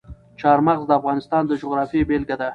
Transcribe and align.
چار 0.41 0.57
مغز 0.67 0.83
د 0.87 0.91
افغانستان 0.99 1.41
د 1.47 1.51
جغرافیې 1.61 2.07
بېلګه 2.09 2.35
ده. 2.41 2.47